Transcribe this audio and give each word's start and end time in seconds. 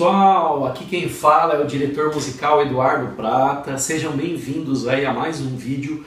Pessoal, 0.00 0.64
aqui 0.64 0.86
quem 0.86 1.10
fala 1.10 1.56
é 1.56 1.62
o 1.62 1.66
diretor 1.66 2.14
musical 2.14 2.62
Eduardo 2.62 3.14
Prata. 3.16 3.76
Sejam 3.76 4.12
bem-vindos 4.12 4.88
aí 4.88 5.04
a 5.04 5.12
mais 5.12 5.42
um 5.42 5.54
vídeo. 5.54 6.06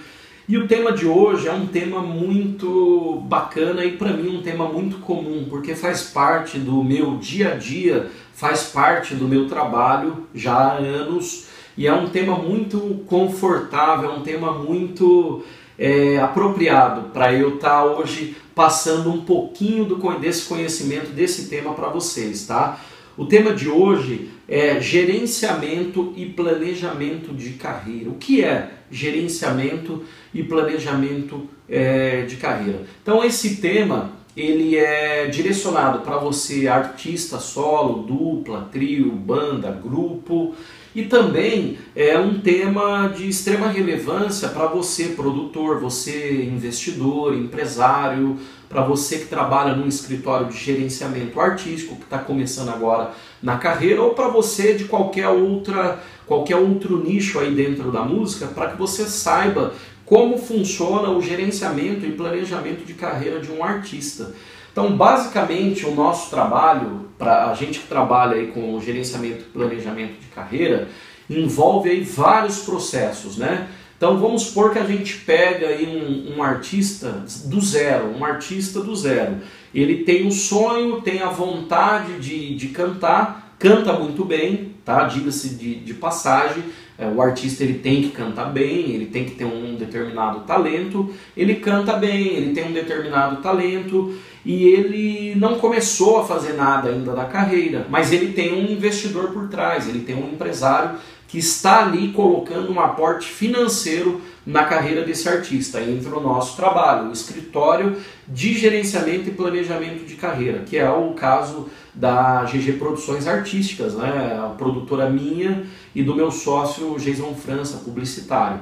E 0.50 0.57
o 0.57 0.68
tema 0.68 0.92
de 0.92 1.05
hoje 1.05 1.48
é 1.48 1.54
um 1.54 1.68
tema 1.68 2.02
muito 2.02 3.21
bacana 3.28 3.86
e 3.86 3.96
para 3.96 4.11
mim 4.11 4.36
um 4.36 4.42
tema 4.42 4.68
muito 4.68 4.98
comum, 4.98 5.46
porque 5.48 5.75
faz 5.75 6.01
parte 6.06 6.57
do 6.57 6.84
meu 6.84 7.18
dia 7.18 7.51
a 7.51 7.56
dia, 7.56 8.10
faz 8.34 8.64
parte 8.64 9.14
do 9.14 9.28
meu 9.28 9.48
trabalho 9.48 10.28
já 10.34 10.56
há 10.56 10.73
anos 10.73 11.46
e 11.78 11.86
é 11.86 11.93
um 11.93 12.10
tema 12.10 12.36
muito 12.36 13.04
confortável, 13.06 14.10
é 14.10 14.14
um 14.15 14.21
tema 14.21 14.54
muito 14.54 15.43
é, 15.78 16.18
apropriado 16.18 17.12
para 17.12 17.32
eu 17.32 17.57
estar 17.57 17.70
tá 17.70 17.86
hoje 17.86 18.36
passando 18.56 19.12
um 19.12 19.23
pouquinho 19.23 19.86
do, 19.86 19.98
desse 20.18 20.48
conhecimento 20.48 21.12
desse 21.12 21.48
tema 21.48 21.75
para 21.75 21.89
vocês, 21.89 22.48
tá? 22.48 22.79
O 23.15 23.25
tema 23.25 23.53
de 23.53 23.69
hoje 23.69 24.29
é 24.47 24.79
gerenciamento 24.81 26.13
e 26.17 26.25
planejamento 26.25 27.33
de 27.33 27.51
carreira. 27.51 28.09
O 28.09 28.15
que 28.15 28.43
é 28.43 28.71
gerenciamento 28.89 30.03
e 30.33 30.41
planejamento 30.43 31.47
é, 31.69 32.23
de 32.23 32.38
carreira? 32.38 32.81
Então 33.02 33.23
esse 33.23 33.58
tema 33.58 34.11
ele 34.36 34.75
é 34.75 35.27
direcionado 35.27 36.00
para 36.00 36.17
você 36.17 36.67
artista 36.67 37.38
solo, 37.38 38.02
dupla, 38.02 38.67
trio, 38.72 39.11
banda, 39.11 39.70
grupo 39.72 40.55
e 40.95 41.03
também 41.03 41.77
é 41.95 42.17
um 42.17 42.39
tema 42.39 43.08
de 43.16 43.30
extrema 43.30 43.67
relevância 43.67 44.50
para 44.50 44.66
você 44.67 45.09
produtor, 45.09 45.80
você 45.80 46.44
investidor, 46.44 47.36
empresário, 47.36 48.38
para 48.74 48.82
você 48.82 49.20
que 49.20 49.28
trabalha 49.28 49.76
num 49.76 49.88
escritório 49.88 50.48
de 50.48 50.58
gerenciamento 50.58 51.40
artístico, 51.40 51.96
que 51.96 52.06
está 52.06 52.18
começando 52.18 52.70
agora 52.70 53.12
na 53.42 53.58
carreira, 53.58 54.02
ou 54.02 54.16
para 54.16 54.28
você 54.30 54.74
de 54.74 54.86
qualquer 54.86 55.30
outra 55.30 56.02
qualquer 56.26 56.56
outro 56.56 57.04
nicho 57.04 57.40
aí 57.40 57.54
dentro 57.54 57.92
da 57.92 58.02
música, 58.02 58.48
para 58.48 58.72
que 58.72 58.78
você 58.78 59.06
saiba 59.06 59.74
como 60.06 60.38
funciona 60.38 61.10
o 61.10 61.22
gerenciamento 61.22 62.06
e 62.06 62.14
planejamento 62.14 62.86
de 62.86 62.94
carreira 62.94 63.40
de 63.40 63.52
um 63.52 63.64
artista. 63.64 64.34
Então, 64.72 64.98
basicamente, 64.98 65.86
o 65.86 65.94
nosso 65.94 66.32
trabalho, 66.32 67.10
para 67.18 67.52
a 67.52 67.54
gente 67.54 67.80
que 67.80 67.88
trabalha 67.88 68.36
aí 68.36 68.48
com 68.48 68.80
gerenciamento 68.82 69.42
e 69.42 69.52
planejamento 69.54 70.20
de 70.20 70.28
carreira, 70.28 70.88
envolve 71.30 71.90
aí 71.90 72.02
vários 72.02 72.60
processos, 72.60 73.38
né? 73.38 73.68
Então 73.97 74.17
vamos 74.17 74.44
supor 74.44 74.72
que 74.72 74.80
a 74.80 74.86
gente 74.86 75.17
pega 75.19 75.67
aí 75.67 75.86
um, 75.86 76.36
um, 76.38 76.44
artista 76.44 77.23
do 77.45 77.61
zero, 77.61 78.08
um 78.17 78.25
artista 78.25 78.81
do 78.81 78.95
zero. 78.95 79.38
Ele 79.73 80.03
tem 80.03 80.23
o 80.23 80.27
um 80.27 80.31
sonho, 80.31 81.02
tem 81.02 81.22
a 81.22 81.30
vontade 81.30 82.19
de, 82.19 82.55
de 82.55 82.67
cantar, 82.69 83.55
canta 83.58 83.94
muito 83.94 84.25
bem, 84.25 84.71
tá? 84.83 85.05
Diga-se 85.05 85.55
de, 85.55 85.75
de 85.75 85.94
passagem. 85.94 86.64
É, 86.97 87.08
o 87.08 87.21
artista 87.21 87.64
ele 87.64 87.80
tem 87.80 88.03
que 88.03 88.09
cantar 88.09 88.45
bem, 88.52 88.91
ele 88.91 89.08
tem 89.08 89.25
que 89.25 89.31
ter 89.31 89.45
um 89.45 89.75
determinado 89.75 90.41
talento. 90.41 91.14
Ele 91.36 91.55
canta 91.55 91.94
bem, 91.94 92.27
ele 92.27 92.53
tem 92.53 92.67
um 92.67 92.73
determinado 92.73 93.41
talento 93.41 94.14
e 94.45 94.66
ele 94.66 95.36
não 95.36 95.58
começou 95.58 96.19
a 96.19 96.25
fazer 96.25 96.53
nada 96.53 96.89
ainda 96.89 97.14
da 97.14 97.25
carreira, 97.25 97.88
mas 97.89 98.11
ele 98.11 98.33
tem 98.33 98.53
um 98.53 98.69
investidor 98.69 99.31
por 99.31 99.47
trás, 99.47 99.87
ele 99.87 100.02
tem 100.02 100.15
um 100.15 100.33
empresário 100.33 100.99
que 101.33 101.39
está 101.39 101.82
ali 101.82 102.10
colocando 102.10 102.71
um 102.71 102.80
aporte 102.80 103.27
financeiro 103.27 104.21
na 104.45 104.66
carreira 104.66 105.02
desse 105.02 105.27
artista. 105.27 105.80
Aí 105.80 105.98
entra 105.98 106.16
o 106.16 106.21
nosso 106.21 106.55
trabalho, 106.55 107.10
o 107.10 107.11
escritório 107.11 107.98
de 108.27 108.54
gerenciamento 108.54 109.30
e 109.30 109.32
planejamento 109.32 110.05
de 110.05 110.14
carreira, 110.14 110.60
que 110.60 110.77
é 110.77 110.88
o 110.88 111.11
caso 111.16 111.70
da 111.92 112.44
GG 112.44 112.73
Produções 112.73 113.27
Artísticas, 113.27 113.95
né? 113.95 114.39
a 114.44 114.49
produtora 114.49 115.10
minha 115.10 115.66
e 115.95 116.04
do 116.04 116.14
meu 116.16 116.30
sócio 116.30 116.99
Jason 116.99 117.33
França, 117.33 117.77
publicitário. 117.77 118.60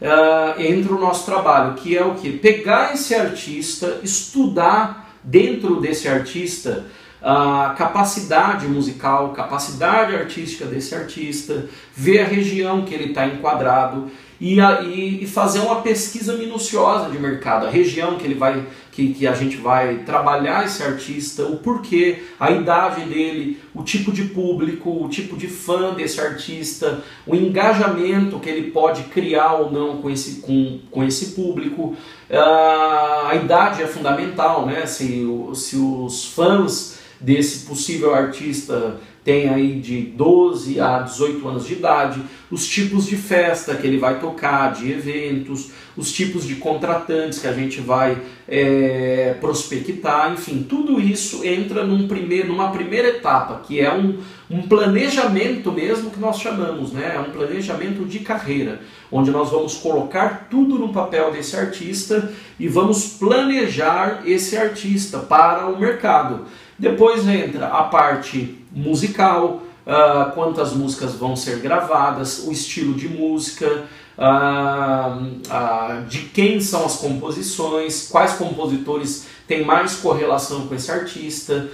Uh, 0.00 0.62
entra 0.62 0.94
o 0.94 0.98
nosso 0.98 1.26
trabalho, 1.26 1.74
que 1.74 1.94
é 1.94 2.02
o 2.02 2.14
que? 2.14 2.38
Pegar 2.38 2.94
esse 2.94 3.14
artista, 3.14 4.00
estudar 4.02 5.14
dentro 5.22 5.78
desse 5.78 6.08
artista 6.08 6.86
a 7.24 7.74
capacidade 7.78 8.68
musical, 8.68 9.30
capacidade 9.30 10.14
artística 10.14 10.66
desse 10.66 10.94
artista, 10.94 11.66
ver 11.96 12.20
a 12.20 12.26
região 12.26 12.84
que 12.84 12.92
ele 12.92 13.06
está 13.06 13.26
enquadrado 13.26 14.10
e, 14.38 14.60
a, 14.60 14.82
e, 14.82 15.26
fazer 15.26 15.60
uma 15.60 15.80
pesquisa 15.80 16.34
minuciosa 16.34 17.08
de 17.08 17.18
mercado, 17.18 17.66
a 17.66 17.70
região 17.70 18.16
que 18.16 18.26
ele 18.26 18.34
vai, 18.34 18.66
que, 18.92 19.14
que 19.14 19.26
a 19.26 19.32
gente 19.32 19.56
vai 19.56 19.98
trabalhar 19.98 20.66
esse 20.66 20.82
artista, 20.82 21.44
o 21.44 21.56
porquê, 21.56 22.24
a 22.38 22.50
idade 22.50 23.06
dele, 23.06 23.58
o 23.74 23.82
tipo 23.82 24.12
de 24.12 24.24
público, 24.24 24.90
o 24.90 25.08
tipo 25.08 25.34
de 25.34 25.46
fã 25.46 25.94
desse 25.94 26.20
artista, 26.20 27.02
o 27.26 27.34
engajamento 27.34 28.38
que 28.38 28.50
ele 28.50 28.70
pode 28.70 29.04
criar 29.04 29.54
ou 29.54 29.72
não 29.72 30.02
com 30.02 30.10
esse, 30.10 30.42
com, 30.42 30.78
com 30.90 31.02
esse 31.02 31.32
público. 31.32 31.96
Uh, 32.28 33.26
a 33.28 33.34
idade 33.36 33.82
é 33.82 33.86
fundamental, 33.86 34.66
né? 34.66 34.84
Se, 34.84 35.26
se 35.54 35.76
os 35.76 36.26
fãs 36.26 37.03
desse 37.20 37.66
possível 37.66 38.14
artista 38.14 39.00
tem 39.24 39.48
aí 39.48 39.80
de 39.80 40.02
12 40.02 40.78
a 40.78 40.98
18 40.98 41.48
anos 41.48 41.66
de 41.66 41.72
idade, 41.72 42.20
os 42.50 42.68
tipos 42.68 43.06
de 43.06 43.16
festa 43.16 43.74
que 43.74 43.86
ele 43.86 43.96
vai 43.96 44.20
tocar, 44.20 44.74
de 44.74 44.92
eventos, 44.92 45.70
os 45.96 46.12
tipos 46.12 46.46
de 46.46 46.56
contratantes 46.56 47.38
que 47.38 47.46
a 47.46 47.52
gente 47.52 47.80
vai 47.80 48.18
é, 48.46 49.34
prospectar, 49.40 50.30
enfim, 50.32 50.66
tudo 50.68 51.00
isso 51.00 51.42
entra 51.42 51.86
num 51.86 52.06
primeiro, 52.06 52.48
numa 52.48 52.70
primeira 52.70 53.08
etapa, 53.08 53.62
que 53.66 53.80
é 53.80 53.92
um, 53.92 54.18
um 54.50 54.62
planejamento 54.62 55.72
mesmo 55.72 56.10
que 56.10 56.20
nós 56.20 56.38
chamamos, 56.38 56.92
né? 56.92 57.12
é 57.14 57.18
um 57.18 57.32
planejamento 57.32 58.04
de 58.04 58.18
carreira, 58.18 58.80
onde 59.10 59.30
nós 59.30 59.50
vamos 59.50 59.74
colocar 59.74 60.48
tudo 60.50 60.78
no 60.78 60.92
papel 60.92 61.32
desse 61.32 61.56
artista 61.56 62.30
e 62.60 62.68
vamos 62.68 63.16
planejar 63.18 64.22
esse 64.26 64.54
artista 64.56 65.18
para 65.20 65.66
o 65.66 65.78
mercado. 65.78 66.44
Depois 66.78 67.26
entra 67.28 67.68
a 67.68 67.84
parte 67.84 68.58
musical, 68.72 69.62
uh, 69.86 70.32
quantas 70.32 70.72
músicas 70.72 71.14
vão 71.14 71.36
ser 71.36 71.60
gravadas, 71.60 72.44
o 72.46 72.52
estilo 72.52 72.94
de 72.94 73.08
música, 73.08 73.84
uh, 74.18 75.22
uh, 75.22 76.06
de 76.06 76.20
quem 76.20 76.60
são 76.60 76.84
as 76.84 76.96
composições, 76.96 78.08
quais 78.08 78.32
compositores 78.32 79.26
têm 79.46 79.64
mais 79.64 79.96
correlação 79.96 80.66
com 80.66 80.74
esse 80.74 80.90
artista, 80.90 81.68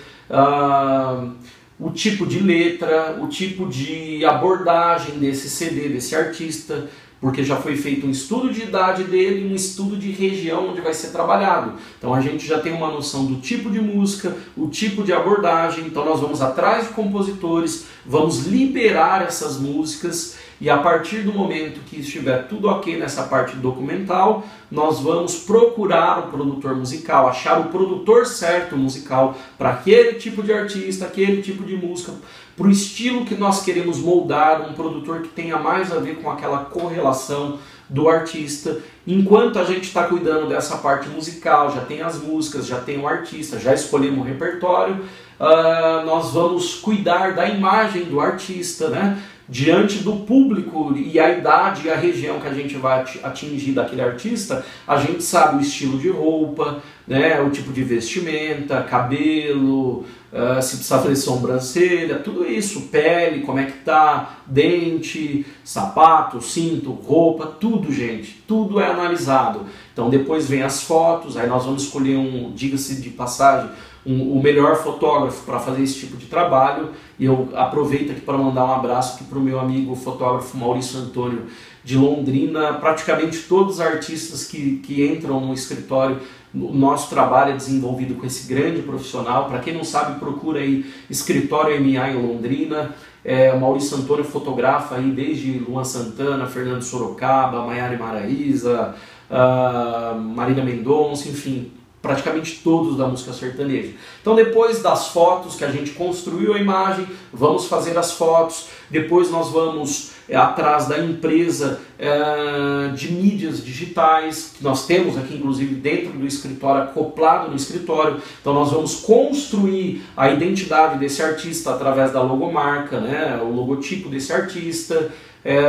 o 1.79 1.91
tipo 1.91 2.27
de 2.27 2.41
letra, 2.41 3.19
o 3.21 3.27
tipo 3.27 3.67
de 3.67 4.25
abordagem 4.25 5.19
desse 5.19 5.49
CD, 5.49 5.89
desse 5.89 6.15
artista 6.15 6.89
porque 7.21 7.45
já 7.45 7.57
foi 7.57 7.77
feito 7.77 8.07
um 8.07 8.11
estudo 8.11 8.53
de 8.53 8.63
idade 8.63 9.05
dele 9.05 9.43
e 9.43 9.53
um 9.53 9.55
estudo 9.55 9.97
de 9.97 10.11
região 10.11 10.71
onde 10.71 10.81
vai 10.81 10.95
ser 10.95 11.09
trabalhado. 11.09 11.75
Então 11.99 12.15
a 12.15 12.21
gente 12.21 12.47
já 12.47 12.59
tem 12.59 12.73
uma 12.73 12.91
noção 12.91 13.27
do 13.27 13.41
tipo 13.41 13.71
de 13.71 13.81
música, 13.81 14.35
o 14.57 14.69
tipo 14.69 15.03
de 15.03 15.13
abordagem. 15.13 15.85
Então 15.85 16.05
nós 16.05 16.21
vamos 16.21 16.41
atrás 16.41 16.89
de 16.89 16.95
compositores, 16.95 17.87
vamos 18.05 18.47
liberar 18.47 19.23
essas 19.23 19.59
músicas 19.59 20.39
e 20.61 20.69
a 20.69 20.77
partir 20.77 21.23
do 21.23 21.33
momento 21.33 21.81
que 21.87 22.01
estiver 22.01 22.47
tudo 22.47 22.69
ok 22.69 22.99
nessa 22.99 23.23
parte 23.23 23.57
documental, 23.57 24.45
nós 24.71 25.01
vamos 25.01 25.37
procurar 25.37 26.19
o 26.19 26.31
produtor 26.31 26.77
musical, 26.77 27.29
achar 27.29 27.59
o 27.61 27.71
produtor 27.71 28.27
certo 28.27 28.77
musical 28.77 29.35
para 29.57 29.71
aquele 29.71 30.19
tipo 30.19 30.43
de 30.43 30.53
artista, 30.53 31.07
aquele 31.07 31.41
tipo 31.41 31.65
de 31.65 31.75
música, 31.75 32.13
para 32.55 32.67
o 32.67 32.71
estilo 32.71 33.25
que 33.25 33.35
nós 33.35 33.63
queremos 33.63 33.99
moldar, 33.99 34.69
um 34.69 34.75
produtor 34.75 35.23
que 35.23 35.29
tenha 35.29 35.57
mais 35.57 35.91
a 35.91 35.99
ver 35.99 36.17
com 36.17 36.31
aquela 36.31 36.59
correlação 36.59 37.59
do 37.89 38.07
artista. 38.07 38.79
Enquanto 39.07 39.59
a 39.59 39.65
gente 39.65 39.85
está 39.85 40.05
cuidando 40.05 40.47
dessa 40.47 40.77
parte 40.77 41.09
musical, 41.09 41.75
já 41.75 41.81
tem 41.81 42.03
as 42.03 42.21
músicas, 42.21 42.67
já 42.67 42.79
tem 42.79 42.99
o 42.99 43.09
artista, 43.09 43.59
já 43.59 43.73
escolhemos 43.73 44.21
o 44.21 44.29
repertório, 44.29 45.05
uh, 45.41 46.05
nós 46.05 46.33
vamos 46.33 46.75
cuidar 46.75 47.35
da 47.35 47.49
imagem 47.49 48.05
do 48.05 48.21
artista, 48.21 48.89
né? 48.89 49.21
diante 49.51 49.99
do 49.99 50.13
público 50.13 50.97
e 50.97 51.19
a 51.19 51.37
idade 51.37 51.89
e 51.89 51.91
a 51.91 51.97
região 51.97 52.39
que 52.39 52.47
a 52.47 52.55
gente 52.55 52.77
vai 52.77 53.05
atingir 53.25 53.73
daquele 53.73 54.01
artista, 54.01 54.65
a 54.87 54.97
gente 54.97 55.25
sabe 55.25 55.57
o 55.57 55.61
estilo 55.61 55.99
de 55.99 56.09
roupa, 56.09 56.81
né, 57.05 57.41
o 57.41 57.51
tipo 57.51 57.73
de 57.73 57.83
vestimenta, 57.83 58.85
cabelo, 58.85 60.05
uh, 60.33 60.63
se 60.63 60.77
precisa 60.77 61.01
fazer 61.01 61.17
sobrancelha, 61.17 62.21
tudo 62.21 62.47
isso, 62.47 62.83
pele, 62.83 63.41
como 63.41 63.59
é 63.59 63.65
que 63.65 63.79
tá, 63.79 64.37
dente, 64.47 65.45
sapato, 65.65 66.41
cinto, 66.41 66.93
roupa, 66.93 67.47
tudo, 67.47 67.93
gente, 67.93 68.45
tudo 68.47 68.79
é 68.79 68.87
analisado. 68.87 69.67
Então 69.93 70.09
depois 70.09 70.49
vem 70.49 70.63
as 70.63 70.85
fotos, 70.85 71.37
aí 71.37 71.49
nós 71.49 71.65
vamos 71.65 71.83
escolher 71.83 72.17
um, 72.17 72.53
diga-se 72.55 73.01
de 73.01 73.11
passagem, 73.11 73.69
um, 74.05 74.39
o 74.39 74.43
melhor 74.43 74.77
fotógrafo 74.77 75.45
para 75.45 75.59
fazer 75.59 75.83
esse 75.83 76.01
tipo 76.01 76.17
de 76.17 76.27
trabalho. 76.27 76.91
E 77.19 77.25
eu 77.25 77.49
aproveito 77.55 78.13
aqui 78.13 78.21
para 78.21 78.37
mandar 78.37 78.65
um 78.65 78.73
abraço 78.73 79.25
para 79.25 79.39
o 79.39 79.43
meu 79.43 79.59
amigo 79.61 79.95
fotógrafo 79.95 80.57
Maurício 80.57 80.99
Antônio 80.99 81.47
de 81.83 81.97
Londrina, 81.97 82.75
praticamente 82.75 83.39
todos 83.49 83.77
os 83.77 83.81
artistas 83.81 84.45
que, 84.45 84.79
que 84.79 85.07
entram 85.07 85.41
no 85.41 85.55
escritório 85.55 86.19
o 86.53 86.75
nosso 86.75 87.09
trabalho 87.09 87.53
é 87.53 87.57
desenvolvido 87.57 88.17
com 88.17 88.27
esse 88.27 88.53
grande 88.53 88.83
profissional. 88.83 89.49
Para 89.49 89.61
quem 89.61 89.73
não 89.73 89.85
sabe, 89.85 90.19
procura 90.19 90.59
aí 90.59 90.85
Escritório 91.09 91.81
MA 91.81 92.11
em 92.11 92.27
Londrina. 92.27 92.95
É, 93.25 93.53
o 93.53 93.61
Maurício 93.61 93.97
Antônio 93.97 94.25
fotografa 94.25 94.97
aí 94.97 95.11
desde 95.11 95.59
Luan 95.59 95.85
Santana, 95.85 96.47
Fernando 96.47 96.83
Sorocaba, 96.83 97.65
Maiara 97.65 97.97
Maraíza, 97.97 98.97
uh, 99.31 100.19
Marina 100.19 100.65
Mendonça, 100.65 101.29
enfim, 101.29 101.71
praticamente 102.03 102.61
todos 102.65 102.97
da 102.97 103.07
música 103.07 103.33
sertaneja. 103.33 103.93
Então 104.21 104.35
depois 104.35 104.81
das 104.83 105.09
fotos 105.09 105.55
que 105.57 105.65
a 105.65 105.71
gente 105.71 105.91
construiu 105.93 106.55
a 106.55 106.59
imagem, 106.59 107.07
vamos 107.33 107.67
fazer 107.67 107.97
as 107.99 108.13
fotos, 108.13 108.69
depois 108.91 109.31
nós 109.31 109.51
vamos 109.51 110.13
é, 110.29 110.37
atrás 110.37 110.87
da 110.87 110.99
empresa 110.99 111.81
é, 111.99 112.89
de 112.95 113.13
mídias 113.13 113.65
digitais, 113.65 114.55
que 114.57 114.65
nós 114.65 114.87
temos 114.87 115.19
aqui 115.19 115.35
inclusive 115.35 115.75
dentro 115.75 116.13
do 116.13 116.27
escritório, 116.27 116.85
acoplado 116.85 117.51
no 117.51 117.57
escritório, 117.57 118.23
então 118.41 118.55
nós 118.55 118.71
vamos 118.71 118.97
construir 118.97 120.03
a 120.17 120.31
identidade 120.31 120.99
desse 120.99 121.23
artista 121.23 121.71
através 121.71 122.13
da 122.13 122.23
logomarca, 122.23 123.01
né, 123.01 123.41
o 123.43 123.53
logotipo 123.53 124.09
desse 124.09 124.33
artista, 124.33 125.11
é, 125.45 125.63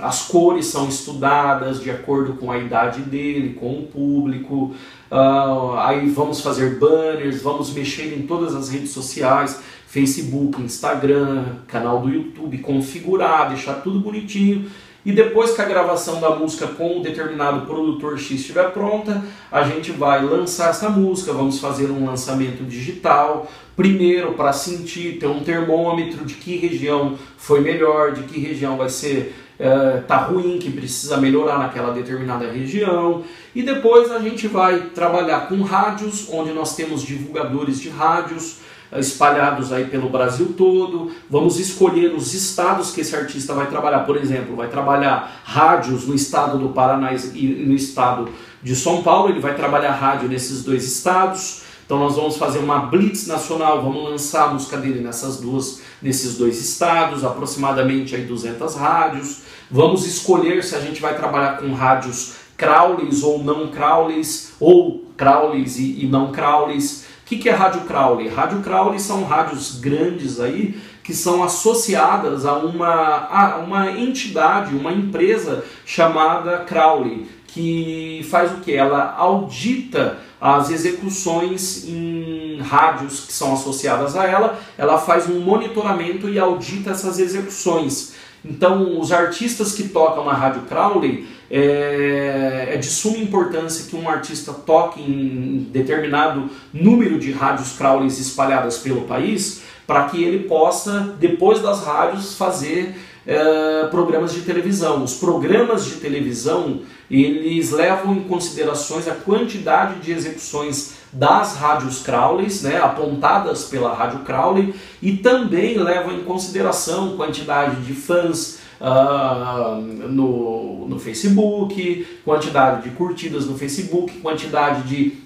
as 0.00 0.22
cores 0.22 0.66
são 0.66 0.88
estudadas 0.88 1.80
de 1.80 1.90
acordo 1.90 2.34
com 2.34 2.50
a 2.50 2.58
idade 2.58 3.00
dele, 3.02 3.54
com 3.54 3.78
o 3.78 3.86
público. 3.86 4.74
Uh, 5.10 5.76
aí 5.78 6.08
vamos 6.08 6.40
fazer 6.40 6.78
banners, 6.78 7.42
vamos 7.42 7.72
mexer 7.72 8.16
em 8.16 8.26
todas 8.26 8.54
as 8.54 8.70
redes 8.70 8.90
sociais, 8.90 9.62
Facebook, 9.86 10.60
Instagram, 10.60 11.44
canal 11.66 12.00
do 12.00 12.08
YouTube, 12.08 12.58
configurar, 12.58 13.48
deixar 13.50 13.74
tudo 13.74 14.00
bonitinho 14.00 14.70
e 15.04 15.12
depois 15.12 15.52
que 15.52 15.60
a 15.60 15.64
gravação 15.64 16.20
da 16.20 16.30
música 16.30 16.66
com 16.66 16.98
um 16.98 17.02
determinado 17.02 17.66
produtor 17.66 18.18
X 18.18 18.40
estiver 18.40 18.70
pronta, 18.70 19.22
a 19.50 19.62
gente 19.64 19.90
vai 19.90 20.24
lançar 20.24 20.70
essa 20.70 20.88
música, 20.88 21.32
vamos 21.32 21.58
fazer 21.58 21.90
um 21.90 22.06
lançamento 22.06 22.62
digital, 22.64 23.50
primeiro 23.74 24.34
para 24.34 24.52
sentir, 24.52 25.18
ter 25.18 25.26
um 25.26 25.40
termômetro 25.40 26.24
de 26.24 26.34
que 26.34 26.56
região 26.56 27.18
foi 27.36 27.60
melhor, 27.60 28.12
de 28.12 28.22
que 28.22 28.38
região 28.38 28.76
vai 28.76 28.88
ser 28.88 29.34
uh, 29.58 30.02
tá 30.02 30.18
ruim, 30.18 30.58
que 30.58 30.70
precisa 30.70 31.16
melhorar 31.16 31.58
naquela 31.58 31.92
determinada 31.92 32.50
região. 32.50 33.24
E 33.54 33.62
depois 33.62 34.10
a 34.12 34.18
gente 34.18 34.46
vai 34.46 34.90
trabalhar 34.94 35.48
com 35.48 35.62
rádios, 35.62 36.28
onde 36.30 36.52
nós 36.52 36.76
temos 36.76 37.02
divulgadores 37.02 37.80
de 37.80 37.88
rádios, 37.88 38.58
espalhados 38.98 39.72
aí 39.72 39.86
pelo 39.86 40.08
Brasil 40.08 40.54
todo. 40.56 41.10
Vamos 41.28 41.58
escolher 41.58 42.14
os 42.14 42.34
estados 42.34 42.90
que 42.90 43.00
esse 43.00 43.14
artista 43.16 43.54
vai 43.54 43.66
trabalhar. 43.66 44.00
Por 44.00 44.16
exemplo, 44.16 44.56
vai 44.56 44.68
trabalhar 44.68 45.42
rádios 45.44 46.06
no 46.06 46.14
estado 46.14 46.58
do 46.58 46.70
Paraná 46.70 47.12
e 47.12 47.66
no 47.66 47.74
estado 47.74 48.28
de 48.62 48.76
São 48.76 49.02
Paulo. 49.02 49.30
Ele 49.30 49.40
vai 49.40 49.54
trabalhar 49.54 49.92
rádio 49.92 50.28
nesses 50.28 50.62
dois 50.62 50.84
estados. 50.84 51.62
Então 51.84 51.98
nós 51.98 52.16
vamos 52.16 52.36
fazer 52.36 52.58
uma 52.58 52.86
blitz 52.86 53.26
nacional, 53.26 53.82
vamos 53.82 54.02
lançar 54.04 54.44
a 54.44 54.52
música 54.54 54.78
dele 54.78 55.00
nessas 55.00 55.38
duas, 55.38 55.82
nesses 56.00 56.38
dois 56.38 56.58
estados, 56.58 57.24
aproximadamente 57.24 58.14
aí 58.14 58.24
200 58.24 58.76
rádios. 58.76 59.42
Vamos 59.70 60.06
escolher 60.06 60.62
se 60.62 60.74
a 60.74 60.80
gente 60.80 61.02
vai 61.02 61.16
trabalhar 61.16 61.58
com 61.58 61.72
rádios 61.74 62.34
crawleys 62.56 63.22
ou 63.22 63.42
não 63.42 63.68
crawleys, 63.68 64.52
ou 64.60 65.04
crawleys 65.16 65.78
e, 65.78 66.04
e 66.04 66.06
não 66.06 66.30
crawleys 66.30 67.01
que, 67.32 67.38
que 67.38 67.48
é 67.48 67.52
rádio 67.52 67.82
Crowley? 67.82 68.28
Rádio 68.28 68.60
Crowley 68.60 69.00
são 69.00 69.24
rádios 69.24 69.78
grandes 69.80 70.38
aí 70.38 70.78
que 71.02 71.14
são 71.14 71.42
associadas 71.42 72.44
a 72.44 72.54
uma, 72.58 73.26
a 73.26 73.56
uma 73.58 73.90
entidade, 73.90 74.74
uma 74.74 74.92
empresa 74.92 75.64
chamada 75.84 76.58
Crowley, 76.58 77.26
que 77.46 78.24
faz 78.30 78.52
o 78.52 78.56
que? 78.56 78.72
Ela 78.72 79.14
audita 79.16 80.18
as 80.40 80.70
execuções 80.70 81.86
em 81.88 82.58
rádios 82.60 83.24
que 83.24 83.32
são 83.32 83.54
associadas 83.54 84.16
a 84.16 84.26
ela, 84.26 84.58
ela 84.76 84.98
faz 84.98 85.28
um 85.28 85.40
monitoramento 85.40 86.28
e 86.28 86.38
audita 86.38 86.90
essas 86.90 87.18
execuções. 87.18 88.14
Então, 88.44 88.98
os 88.98 89.12
artistas 89.12 89.72
que 89.72 89.88
tocam 89.88 90.24
na 90.24 90.32
Rádio 90.32 90.62
Crowley, 90.62 91.26
é, 91.50 92.70
é, 92.72 92.76
de 92.76 92.86
suma 92.86 93.18
importância 93.18 93.88
que 93.88 93.94
um 93.94 94.08
artista 94.08 94.52
toque 94.52 95.02
em 95.02 95.68
determinado 95.70 96.48
número 96.72 97.18
de 97.18 97.30
rádios 97.30 97.72
Crowleys 97.76 98.18
espalhadas 98.18 98.78
pelo 98.78 99.02
país, 99.02 99.62
para 99.86 100.04
que 100.08 100.24
ele 100.24 100.48
possa, 100.48 101.14
depois 101.20 101.60
das 101.60 101.84
rádios, 101.84 102.34
fazer 102.36 102.96
é, 103.26 103.86
programas 103.90 104.32
de 104.32 104.40
televisão. 104.40 105.04
Os 105.04 105.14
programas 105.14 105.84
de 105.84 105.96
televisão, 105.96 106.80
eles 107.10 107.70
levam 107.70 108.14
em 108.14 108.22
considerações 108.22 109.06
a 109.06 109.14
quantidade 109.14 110.00
de 110.00 110.10
execuções 110.10 111.01
das 111.12 111.56
rádios 111.56 112.02
Crowleys, 112.02 112.62
né, 112.62 112.78
apontadas 112.78 113.64
pela 113.64 113.94
Rádio 113.94 114.20
Crowley, 114.20 114.74
e 115.02 115.16
também 115.18 115.76
levam 115.76 116.12
em 116.12 116.24
consideração 116.24 117.16
quantidade 117.16 117.82
de 117.82 117.92
fãs 117.92 118.58
uh, 118.80 119.80
no, 119.80 120.88
no 120.88 120.98
Facebook, 120.98 122.06
quantidade 122.24 122.88
de 122.88 122.96
curtidas 122.96 123.46
no 123.46 123.58
Facebook, 123.58 124.18
quantidade 124.20 124.88
de, 124.88 125.18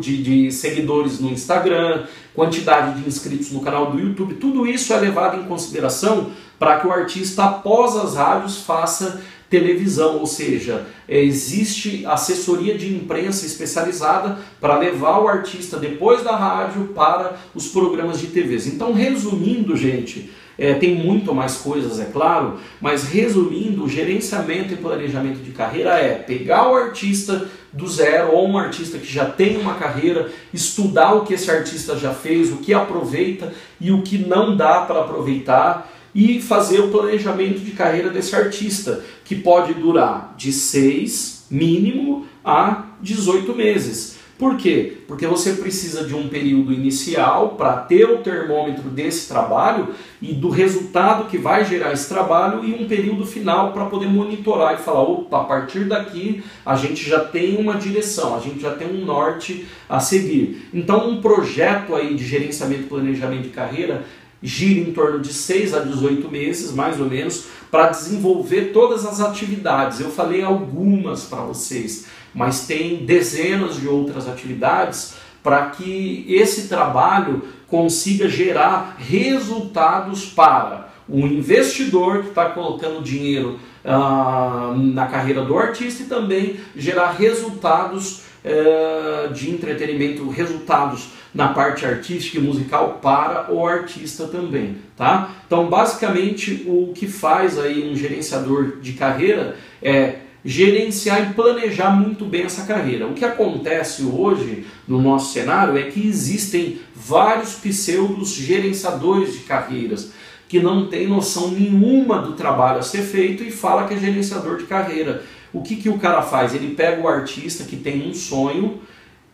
de, 0.00 0.22
de 0.22 0.50
seguidores 0.50 1.20
no 1.20 1.30
Instagram, 1.30 2.04
quantidade 2.34 3.00
de 3.00 3.06
inscritos 3.06 3.52
no 3.52 3.60
canal 3.60 3.92
do 3.92 4.00
YouTube, 4.00 4.34
tudo 4.36 4.66
isso 4.66 4.92
é 4.94 4.96
levado 4.96 5.38
em 5.38 5.44
consideração 5.44 6.30
para 6.58 6.80
que 6.80 6.86
o 6.86 6.92
artista, 6.92 7.44
após 7.44 7.94
as 7.96 8.14
rádios, 8.14 8.62
faça 8.62 9.20
televisão, 9.54 10.18
ou 10.18 10.26
seja, 10.26 10.84
existe 11.08 12.04
assessoria 12.06 12.76
de 12.76 12.92
imprensa 12.92 13.46
especializada 13.46 14.38
para 14.60 14.76
levar 14.76 15.20
o 15.20 15.28
artista 15.28 15.78
depois 15.78 16.24
da 16.24 16.34
rádio 16.34 16.88
para 16.88 17.36
os 17.54 17.68
programas 17.68 18.18
de 18.18 18.26
TVs. 18.26 18.66
Então, 18.66 18.92
resumindo, 18.92 19.76
gente, 19.76 20.28
é, 20.58 20.74
tem 20.74 20.96
muito 20.96 21.32
mais 21.32 21.56
coisas, 21.56 22.00
é 22.00 22.06
claro, 22.06 22.58
mas 22.80 23.04
resumindo, 23.04 23.84
o 23.84 23.88
gerenciamento 23.88 24.74
e 24.74 24.76
planejamento 24.76 25.38
de 25.38 25.52
carreira 25.52 26.00
é 26.00 26.14
pegar 26.14 26.68
o 26.68 26.74
artista 26.74 27.48
do 27.72 27.88
zero 27.88 28.32
ou 28.32 28.48
um 28.48 28.58
artista 28.58 28.98
que 28.98 29.12
já 29.12 29.24
tem 29.24 29.56
uma 29.56 29.74
carreira, 29.74 30.30
estudar 30.52 31.14
o 31.14 31.24
que 31.24 31.34
esse 31.34 31.50
artista 31.50 31.96
já 31.96 32.12
fez, 32.12 32.50
o 32.50 32.56
que 32.56 32.74
aproveita 32.74 33.52
e 33.80 33.92
o 33.92 34.02
que 34.02 34.18
não 34.18 34.56
dá 34.56 34.80
para 34.80 35.00
aproveitar 35.00 35.93
e 36.14 36.40
fazer 36.40 36.80
o 36.80 36.90
planejamento 36.90 37.60
de 37.60 37.72
carreira 37.72 38.10
desse 38.10 38.36
artista, 38.36 39.04
que 39.24 39.34
pode 39.34 39.74
durar 39.74 40.34
de 40.36 40.52
6 40.52 41.46
mínimo 41.50 42.26
a 42.44 42.86
18 43.00 43.54
meses. 43.54 44.14
Por 44.36 44.56
quê? 44.56 44.98
Porque 45.06 45.28
você 45.28 45.52
precisa 45.52 46.04
de 46.04 46.12
um 46.12 46.28
período 46.28 46.72
inicial 46.72 47.50
para 47.50 47.76
ter 47.76 48.04
o 48.04 48.18
termômetro 48.18 48.90
desse 48.90 49.28
trabalho 49.28 49.94
e 50.20 50.34
do 50.34 50.48
resultado 50.48 51.28
que 51.28 51.38
vai 51.38 51.64
gerar 51.64 51.92
esse 51.92 52.08
trabalho 52.08 52.64
e 52.64 52.74
um 52.74 52.88
período 52.88 53.24
final 53.24 53.72
para 53.72 53.84
poder 53.84 54.08
monitorar 54.08 54.74
e 54.74 54.78
falar, 54.78 55.02
opa, 55.02 55.42
a 55.42 55.44
partir 55.44 55.84
daqui 55.84 56.42
a 56.66 56.74
gente 56.74 57.08
já 57.08 57.20
tem 57.20 57.56
uma 57.56 57.74
direção, 57.74 58.34
a 58.34 58.40
gente 58.40 58.58
já 58.58 58.74
tem 58.74 58.88
um 58.88 59.04
norte 59.04 59.66
a 59.88 60.00
seguir. 60.00 60.68
Então 60.74 61.08
um 61.08 61.20
projeto 61.20 61.94
aí 61.94 62.14
de 62.14 62.26
gerenciamento 62.26 62.82
e 62.82 62.86
planejamento 62.86 63.42
de 63.42 63.50
carreira 63.50 64.04
gira 64.44 64.78
em 64.78 64.92
torno 64.92 65.20
de 65.20 65.32
6 65.32 65.72
a 65.72 65.80
18 65.80 66.30
meses, 66.30 66.70
mais 66.70 67.00
ou 67.00 67.06
menos, 67.06 67.46
para 67.70 67.88
desenvolver 67.88 68.72
todas 68.74 69.06
as 69.06 69.20
atividades. 69.20 69.98
Eu 69.98 70.10
falei 70.10 70.42
algumas 70.42 71.24
para 71.24 71.40
vocês, 71.40 72.06
mas 72.34 72.66
tem 72.66 73.06
dezenas 73.06 73.80
de 73.80 73.88
outras 73.88 74.28
atividades 74.28 75.14
para 75.42 75.70
que 75.70 76.26
esse 76.28 76.68
trabalho 76.68 77.42
consiga 77.66 78.28
gerar 78.28 78.96
resultados 78.98 80.26
para 80.26 80.88
o 81.08 81.20
investidor 81.20 82.22
que 82.22 82.28
está 82.28 82.50
colocando 82.50 83.02
dinheiro 83.02 83.58
uh, 83.84 84.74
na 84.76 85.06
carreira 85.06 85.42
do 85.42 85.56
artista 85.58 86.02
e 86.02 86.06
também 86.06 86.56
gerar 86.76 87.12
resultados 87.12 88.22
uh, 88.44 89.32
de 89.32 89.50
entretenimento, 89.50 90.28
resultados 90.28 91.08
na 91.34 91.48
parte 91.48 91.84
artística 91.84 92.38
e 92.38 92.40
musical 92.40 93.00
para 93.02 93.52
o 93.52 93.66
artista 93.66 94.26
também, 94.26 94.76
tá? 94.96 95.34
Então, 95.46 95.68
basicamente, 95.68 96.64
o 96.66 96.92
que 96.94 97.08
faz 97.08 97.58
aí 97.58 97.90
um 97.90 97.96
gerenciador 97.96 98.78
de 98.80 98.92
carreira 98.92 99.56
é 99.82 100.16
gerenciar 100.44 101.30
e 101.30 101.34
planejar 101.34 101.90
muito 101.90 102.24
bem 102.24 102.42
essa 102.42 102.64
carreira. 102.64 103.06
O 103.06 103.14
que 103.14 103.24
acontece 103.24 104.04
hoje 104.04 104.66
no 104.86 105.00
nosso 105.00 105.32
cenário 105.32 105.76
é 105.76 105.84
que 105.84 106.06
existem 106.06 106.78
vários 106.94 107.54
pseudos 107.54 108.34
gerenciadores 108.34 109.32
de 109.32 109.40
carreiras 109.40 110.12
que 110.46 110.60
não 110.60 110.86
tem 110.86 111.08
noção 111.08 111.50
nenhuma 111.50 112.20
do 112.20 112.34
trabalho 112.34 112.78
a 112.78 112.82
ser 112.82 113.02
feito 113.02 113.42
e 113.42 113.50
fala 113.50 113.88
que 113.88 113.94
é 113.94 113.98
gerenciador 113.98 114.58
de 114.58 114.64
carreira. 114.64 115.24
O 115.52 115.62
que, 115.62 115.76
que 115.76 115.88
o 115.88 115.98
cara 115.98 116.20
faz? 116.20 116.54
Ele 116.54 116.74
pega 116.74 117.00
o 117.00 117.08
artista 117.08 117.64
que 117.64 117.76
tem 117.76 118.06
um 118.08 118.12
sonho, 118.12 118.80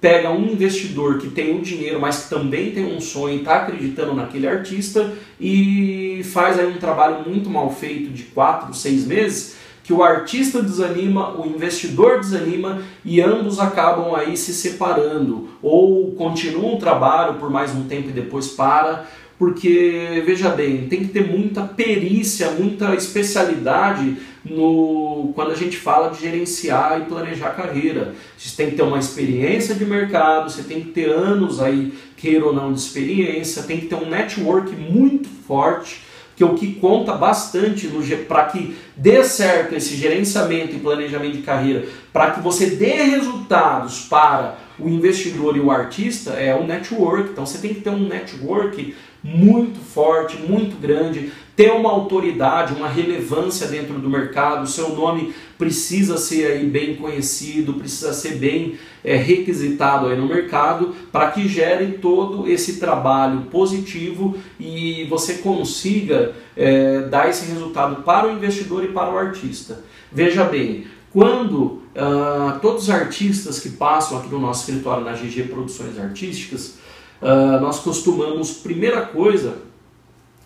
pega 0.01 0.31
um 0.31 0.47
investidor 0.47 1.19
que 1.19 1.29
tem 1.29 1.59
o 1.59 1.61
dinheiro, 1.61 2.01
mas 2.01 2.25
que 2.25 2.31
também 2.31 2.71
tem 2.71 2.85
um 2.85 3.01
sonho 3.01 3.39
está 3.39 3.57
acreditando 3.57 4.15
naquele 4.15 4.49
artista 4.49 5.13
e 5.39 6.23
faz 6.33 6.59
aí 6.59 6.67
um 6.67 6.79
trabalho 6.79 7.29
muito 7.29 7.51
mal 7.51 7.71
feito 7.71 8.11
de 8.11 8.23
quatro, 8.25 8.75
seis 8.75 9.07
meses 9.07 9.61
que 9.83 9.93
o 9.93 10.05
artista 10.05 10.63
desanima, 10.63 11.37
o 11.37 11.45
investidor 11.47 12.21
desanima 12.21 12.81
e 13.05 13.21
ambos 13.21 13.59
acabam 13.59 14.15
aí 14.15 14.37
se 14.37 14.55
separando. 14.55 15.49
Ou 15.61 16.13
continuam 16.13 16.77
o 16.77 16.79
trabalho 16.79 17.41
por 17.41 17.51
mais 17.51 17.75
um 17.75 17.89
tempo 17.89 18.11
e 18.11 18.13
depois 18.13 18.49
para, 18.49 19.07
porque 19.37 20.23
veja 20.25 20.51
bem, 20.51 20.87
tem 20.87 21.01
que 21.01 21.09
ter 21.09 21.27
muita 21.27 21.63
perícia, 21.63 22.53
muita 22.53 22.95
especialidade 22.95 24.17
no 24.45 25.33
quando 25.35 25.51
a 25.51 25.57
gente 25.57 25.77
fala 25.77 26.11
de 26.11 26.21
gerenciar 26.21 27.01
e 27.01 27.05
planejar 27.05 27.51
carreira. 27.51 28.15
Você 28.37 28.57
tem 28.57 28.71
que 28.71 28.77
ter 28.77 28.83
uma 28.83 28.99
experiência 28.99 29.75
de 29.75 29.85
mercado, 29.85 30.51
você 30.51 30.63
tem 30.63 30.81
que 30.81 30.91
ter 30.91 31.11
anos 31.11 31.61
aí, 31.61 31.93
queira 32.17 32.47
ou 32.47 32.53
não, 32.53 32.73
de 32.73 32.81
experiência, 32.81 33.63
tem 33.63 33.81
que 33.81 33.87
ter 33.87 33.97
um 33.97 34.09
network 34.09 34.75
muito 34.75 35.29
forte 35.29 36.03
que 36.41 36.45
é 36.45 36.47
o 36.47 36.55
que 36.55 36.73
conta 36.77 37.13
bastante 37.13 37.87
para 38.27 38.47
que 38.47 38.75
dê 38.97 39.23
certo 39.23 39.75
esse 39.75 39.95
gerenciamento 39.95 40.75
e 40.75 40.79
planejamento 40.79 41.37
de 41.37 41.43
carreira, 41.43 41.85
para 42.15 42.31
que 42.31 42.41
você 42.41 42.71
dê 42.71 42.95
resultados 42.95 44.07
para 44.09 44.57
o 44.79 44.89
investidor 44.89 45.55
e 45.55 45.61
o 45.61 45.71
artista, 45.71 46.31
é 46.31 46.55
o 46.55 46.67
network. 46.67 47.29
Então 47.29 47.45
você 47.45 47.59
tem 47.59 47.75
que 47.75 47.83
ter 47.83 47.91
um 47.91 48.09
network 48.09 48.95
muito 49.23 49.81
forte, 49.81 50.39
muito 50.39 50.81
grande, 50.81 51.31
ter 51.61 51.73
uma 51.73 51.91
autoridade, 51.91 52.73
uma 52.73 52.89
relevância 52.89 53.67
dentro 53.67 53.99
do 53.99 54.09
mercado, 54.09 54.67
seu 54.67 54.97
nome 54.97 55.35
precisa 55.59 56.17
ser 56.17 56.47
aí 56.47 56.67
bem 56.67 56.97
conhecido, 56.97 57.75
precisa 57.75 58.15
ser 58.15 58.37
bem 58.37 58.79
é, 59.05 59.15
requisitado 59.17 60.07
aí 60.07 60.17
no 60.17 60.27
mercado 60.27 60.95
para 61.13 61.31
que 61.31 61.47
gere 61.47 61.99
todo 61.99 62.49
esse 62.49 62.81
trabalho 62.81 63.43
positivo 63.51 64.39
e 64.59 65.05
você 65.11 65.35
consiga 65.35 66.33
é, 66.57 67.01
dar 67.01 67.29
esse 67.29 67.45
resultado 67.53 68.05
para 68.05 68.27
o 68.27 68.33
investidor 68.33 68.83
e 68.83 68.89
para 68.89 69.13
o 69.13 69.19
artista. 69.19 69.85
Veja 70.11 70.45
bem, 70.45 70.87
quando 71.13 71.83
uh, 71.95 72.59
todos 72.63 72.85
os 72.85 72.91
artistas 72.91 73.61
que 73.61 73.69
passam 73.69 74.17
aqui 74.17 74.31
no 74.31 74.39
nosso 74.39 74.61
escritório 74.61 75.05
na 75.05 75.13
GG 75.13 75.43
Produções 75.51 75.99
Artísticas, 75.99 76.79
uh, 77.21 77.61
nós 77.61 77.81
costumamos, 77.81 78.53
primeira 78.53 79.03
coisa, 79.03 79.69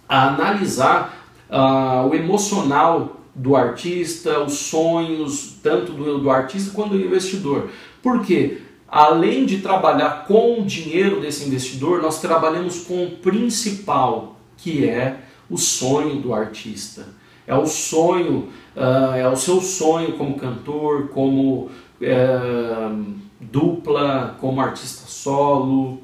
analisar 0.08 1.28
uh, 1.50 2.08
o 2.08 2.14
emocional 2.14 3.20
do 3.34 3.56
artista, 3.56 4.40
os 4.40 4.54
sonhos, 4.54 5.56
tanto 5.62 5.92
do, 5.92 6.18
do 6.18 6.30
artista 6.30 6.72
quanto 6.72 6.90
do 6.90 7.00
investidor. 7.00 7.68
Por 8.02 8.24
quê? 8.24 8.58
Além 8.86 9.44
de 9.44 9.58
trabalhar 9.58 10.24
com 10.26 10.60
o 10.60 10.64
dinheiro 10.64 11.20
desse 11.20 11.46
investidor, 11.46 12.00
nós 12.00 12.20
trabalhamos 12.20 12.80
com 12.84 13.04
o 13.04 13.10
principal, 13.10 14.36
que 14.56 14.88
é 14.88 15.20
o 15.50 15.58
sonho 15.58 16.20
do 16.20 16.32
artista. 16.32 17.08
É 17.46 17.54
o 17.54 17.66
sonho, 17.66 18.48
uh, 18.76 19.14
é 19.16 19.28
o 19.28 19.36
seu 19.36 19.60
sonho 19.60 20.12
como 20.12 20.38
cantor, 20.38 21.08
como 21.08 21.70
uh, 22.00 23.04
dupla, 23.40 24.36
como 24.40 24.60
artista 24.60 25.06
solo, 25.06 26.00